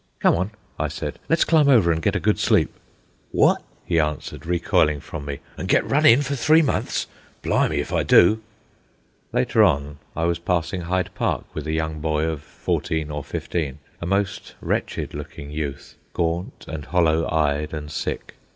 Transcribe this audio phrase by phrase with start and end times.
[0.19, 0.49] "Come on,"
[0.79, 1.19] I said.
[1.29, 2.71] "Let's climb over and get a good sleep."
[3.31, 5.41] "Wot?" he answered, recoiling from me.
[5.59, 7.05] "An' get run in fer three months!
[7.43, 8.41] Blimey if I do!"
[9.31, 13.77] Later on I was passing Hyde Park with a young boy of fourteen or fifteen,
[14.01, 18.33] a most wretched looking youth, gaunt and hollow eyed and sick.